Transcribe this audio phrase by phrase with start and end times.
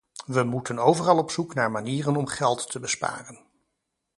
[0.25, 3.45] We moeten overal op zoek naar manieren om geld te besparen.